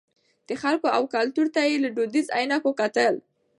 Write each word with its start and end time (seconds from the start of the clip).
د 0.47 0.49
خلکو 0.61 0.87
او 0.97 1.03
کلتور 1.15 1.47
ته 1.55 1.59
یې 1.69 1.77
له 1.83 1.89
دودیزو 1.95 2.33
عینکو 2.37 2.71
کتل. 2.81 3.13